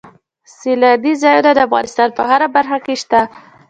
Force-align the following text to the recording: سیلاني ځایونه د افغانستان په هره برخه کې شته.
سیلاني 0.57 1.13
ځایونه 1.21 1.51
د 1.55 1.59
افغانستان 1.67 2.09
په 2.17 2.21
هره 2.29 2.47
برخه 2.55 2.77
کې 2.85 2.93
شته. 3.01 3.21